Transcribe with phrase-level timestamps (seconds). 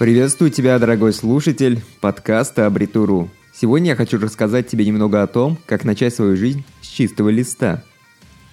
[0.00, 3.28] Приветствую тебя, дорогой слушатель подкаста Абритуру.
[3.52, 7.84] Сегодня я хочу рассказать тебе немного о том, как начать свою жизнь с чистого листа.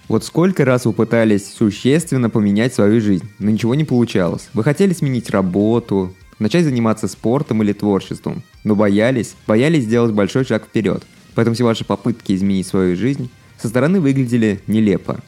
[0.08, 4.50] Вот сколько раз вы пытались существенно поменять свою жизнь, но ничего не получалось.
[4.52, 10.66] Вы хотели сменить работу, начать заниматься спортом или творчеством, но боялись, боялись сделать большой шаг
[10.66, 11.02] вперед.
[11.34, 15.18] Поэтому все ваши попытки изменить свою жизнь со стороны выглядели нелепо.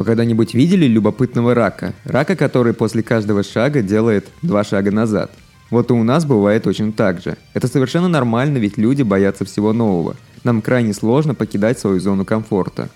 [0.00, 1.92] Вы когда-нибудь видели любопытного рака?
[2.04, 5.30] Рака, который после каждого шага делает два шага назад.
[5.68, 7.36] Вот и у нас бывает очень так же.
[7.52, 10.16] Это совершенно нормально, ведь люди боятся всего нового.
[10.42, 12.88] Нам крайне сложно покидать свою зону комфорта.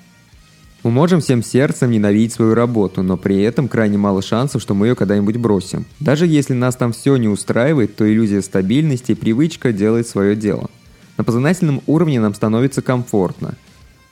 [0.82, 4.86] Мы можем всем сердцем ненавидеть свою работу, но при этом крайне мало шансов, что мы
[4.86, 5.84] ее когда-нибудь бросим.
[6.00, 10.70] Даже если нас там все не устраивает, то иллюзия стабильности и привычка делает свое дело.
[11.18, 13.56] На познательном уровне нам становится комфортно.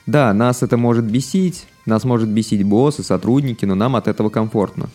[0.06, 4.30] Да, нас это может бесить, нас может бесить босс и сотрудники, но нам от этого
[4.30, 4.88] комфортно.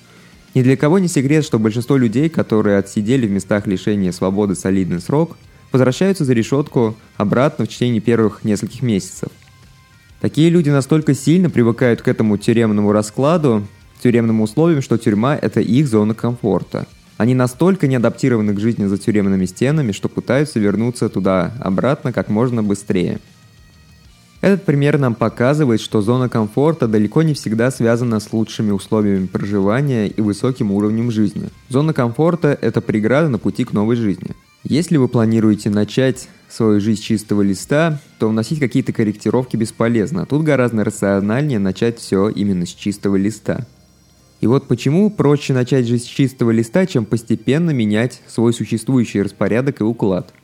[0.53, 4.99] Ни для кого не секрет, что большинство людей, которые отсидели в местах лишения свободы солидный
[4.99, 5.37] срок,
[5.71, 9.29] возвращаются за решетку обратно в течение первых нескольких месяцев.
[10.19, 13.67] Такие люди настолько сильно привыкают к этому тюремному раскладу,
[14.01, 16.87] тюремным условиям, что тюрьма– это их зона комфорта.
[17.17, 22.29] Они настолько не адаптированы к жизни за тюремными стенами, что пытаются вернуться туда обратно как
[22.29, 23.19] можно быстрее–
[24.41, 30.07] этот пример нам показывает, что зона комфорта далеко не всегда связана с лучшими условиями проживания
[30.07, 31.49] и высоким уровнем жизни.
[31.69, 34.31] Зона комфорта– это преграда на пути к новой жизни.
[34.63, 40.25] Если вы планируете начать свою жизнь с чистого листа, то вносить какие-то корректировки бесполезно.
[40.27, 43.65] Тут гораздо рациональнее начать все именно с чистого листа.
[44.39, 49.81] И вот почему проще начать жизнь с чистого листа, чем постепенно менять свой существующий распорядок
[49.81, 50.31] и уклад–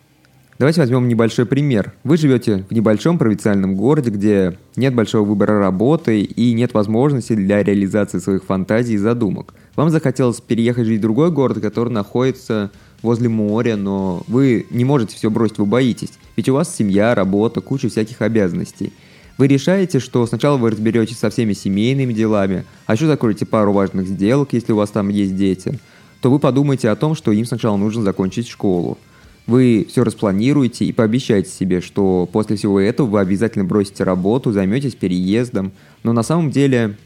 [0.60, 1.94] Давайте возьмем небольшой пример.
[2.04, 7.64] Вы живете в небольшом провинциальном городе, где нет большого выбора работы и нет возможности для
[7.64, 9.56] реализации своих фантазий и задумок.
[9.76, 12.70] Вам захотелось переехать жить в другой город, который находится
[13.02, 16.14] возле моря, но вы не можете все бросить, вы боитесь.
[16.36, 18.94] Ведь у вас семья, работа, куча всяких обязанностей.
[19.40, 24.08] Вы решаете, что сначала вы разберетесь со всеми семейными делами, а еще закроете пару важных
[24.08, 25.80] сделок, если у вас там есть дети,
[26.22, 29.00] то вы подумаете о том, что им сначала нужно закончить школу.
[29.46, 34.96] Вы все распланируете и пообещаете себе, что после всего этого вы обязательно бросите работу, займетесь
[34.96, 35.74] переездом,
[36.04, 36.98] но на самом деле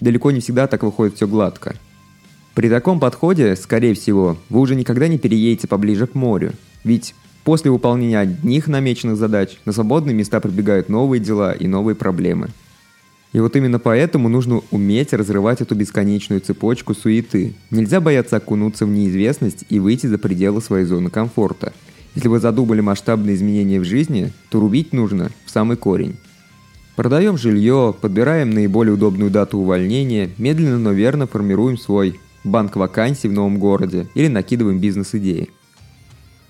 [0.00, 1.76] далеко не всегда так выходит все гладко.
[2.54, 7.70] При таком подходе, скорее всего, вы уже никогда не переедете поближе к морю, ведь после
[7.70, 12.48] выполнения одних намеченных задач на свободные места прибегают новые дела и новые проблемы.
[13.32, 17.54] И вот именно поэтому нужно уметь разрывать эту бесконечную цепочку суеты.
[17.70, 21.72] Нельзя бояться окунуться в неизвестность и выйти за пределы своей зоны комфорта–
[22.14, 26.16] если вы задумали масштабные изменения в жизни, то рубить нужно в самый корень.
[26.96, 33.32] Продаем жилье, подбираем наиболее удобную дату увольнения, медленно, но верно формируем свой банк вакансий в
[33.32, 35.50] новом городе или накидываем бизнес-идеи.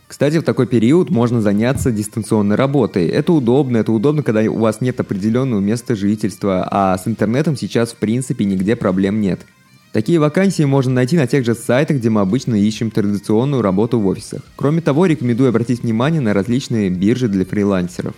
[0.07, 3.09] Кстати, в такой период можно заняться дистанционной работой.
[3.09, 7.93] Это удобно, это удобно, когда у вас нет определенного места жительства, а с интернетом сейчас
[7.93, 9.41] в принципе нигде проблем нет–
[9.95, 14.07] Такие вакансии можно найти на тех же сайтах, где мы обычно ищем традиционную работу в
[14.09, 14.43] офисах.
[14.57, 18.15] Кроме того, рекомендую обратить внимание на различные биржи для фрилансеров.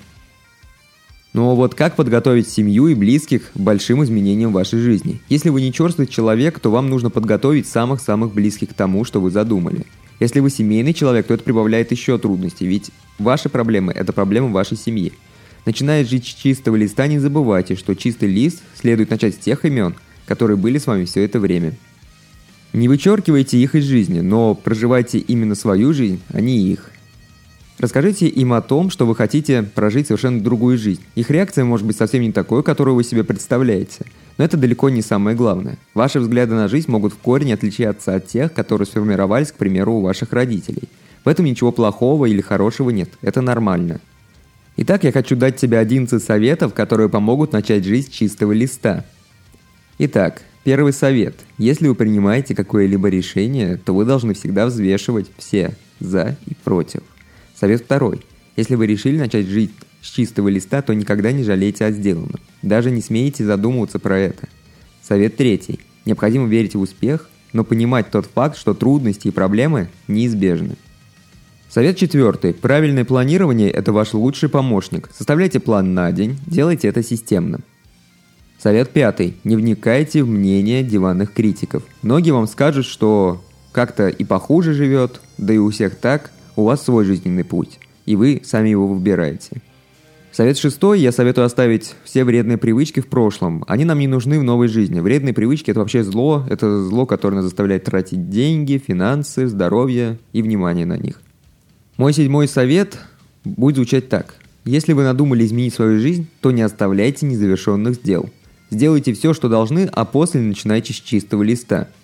[1.35, 5.21] Но вот как подготовить семью и близких к большим изменениям в вашей жизни?
[5.29, 9.31] Если вы не черствый человек, то вам нужно подготовить самых-самых близких к тому, что вы
[9.31, 9.85] задумали.
[10.19, 14.79] Если вы семейный человек, то это прибавляет еще трудностей, ведь ваши проблемы– это проблемы вашей
[14.79, 15.13] семьи.
[15.67, 19.95] Начиная жить с чистого листа, не забывайте, что чистый лист следует начать с тех имен,
[20.27, 21.75] которые были с вами все это время.
[22.73, 26.91] Не вычеркивайте их из жизни, но проживайте именно свою жизнь, а не их.
[27.79, 31.03] Расскажите им о том, что вы хотите прожить совершенно другую жизнь.
[31.15, 34.07] Их реакция может быть совсем не такой, которую вы себе представляете.
[34.39, 35.79] Но это далеко не самое главное.
[35.95, 40.01] Ваши взгляды на жизнь могут в корне отличаться от тех, которые сформировались, к примеру, у
[40.01, 40.85] ваших родителей.
[41.25, 43.11] В этом ничего плохого или хорошего нет.
[43.21, 44.01] Это нормально.
[44.79, 49.05] Итак, я хочу дать тебе 11 советов, которые помогут начать жизнь с чистого листа–
[49.99, 51.37] Итак, первый совет.
[51.57, 57.01] Если вы принимаете какое-либо решение, то вы должны всегда взвешивать все «за» и «против».
[57.59, 58.21] Совет второй.
[58.57, 59.71] Если вы решили начать жить
[60.03, 62.41] с чистого листа, то никогда не жалейте о сделанном.
[62.61, 64.49] Даже не смейте задумываться про это.
[65.03, 65.81] Совет третий.
[66.05, 70.77] Необходимо верить в успех, но понимать тот факт, что трудности и проблемы неизбежны.
[71.71, 72.53] Совет четвертый.
[72.53, 75.09] Правильное планирование– это ваш лучший помощник.
[75.17, 77.61] Составляйте план на день, делайте это системно.
[78.59, 79.37] Совет пятый.
[79.45, 81.83] Не вникайте в мнение диванных критиков.
[82.03, 83.43] Многие вам скажут, что
[83.73, 88.17] как-то и похуже живет, да и у всех так, у вас свой жизненный путь, и
[88.17, 89.61] вы сами его выбираете.
[90.33, 91.01] Совет шестой.
[91.01, 93.65] Я советую оставить все вредные привычки в прошлом.
[93.69, 95.01] Они нам не нужны в новой жизни.
[95.01, 96.45] Вредные привычки– это вообще зло.
[96.51, 101.23] Это зло, которое нас заставляет тратить деньги, финансы, здоровье и внимание на них.
[101.97, 102.99] Мой седьмой совет
[103.45, 104.35] будет звучать так.
[104.67, 108.29] Если вы надумали изменить свою жизнь, то не оставляйте незавершенных дел.
[108.71, 111.89] Сделайте все, что должны, а после начинайте с чистого листа–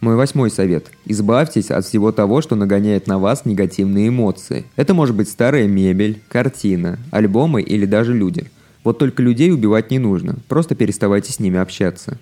[0.00, 0.90] мой восьмой совет.
[1.06, 4.66] Избавьтесь от всего того, что нагоняет на вас негативные эмоции.
[4.76, 8.44] Это может быть старая мебель, картина, альбомы или даже люди.
[8.84, 12.18] Вот только людей убивать не нужно, просто переставайте с ними общаться.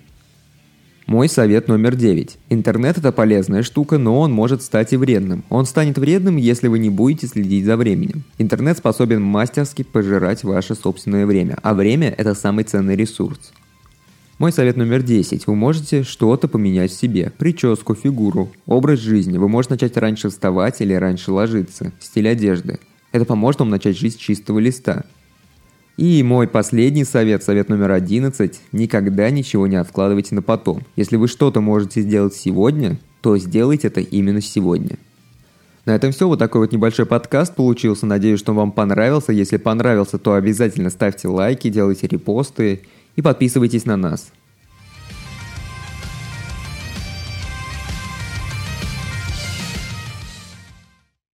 [1.07, 2.39] Мой совет номер девять.
[2.49, 5.43] Интернет это полезная штука, но он может стать и вредным.
[5.49, 8.23] Он станет вредным, если вы не будете следить за временем.
[8.39, 13.53] Интернет способен мастерски пожирать ваше собственное время, а время это самый ценный ресурс.
[14.39, 15.45] Мой совет номер 10.
[15.45, 17.31] Вы можете что-то поменять в себе.
[17.37, 19.37] Прическу, фигуру, образ жизни.
[19.37, 21.91] Вы можете начать раньше вставать или раньше ложиться.
[21.99, 22.79] Стиль одежды.
[23.11, 25.05] Это поможет вам начать жизнь с чистого листа.
[25.97, 28.59] И мой последний совет, совет номер 11.
[28.73, 30.83] Никогда ничего не откладывайте на потом.
[30.97, 34.97] Если вы что-то можете сделать сегодня, то сделайте это именно сегодня.
[35.85, 36.27] На этом все.
[36.27, 38.05] Вот такой вот небольшой подкаст получился.
[38.05, 39.31] Надеюсь, что он вам понравился.
[39.31, 42.81] Если понравился, то обязательно ставьте лайки, делайте репосты
[43.15, 44.31] и подписывайтесь на нас.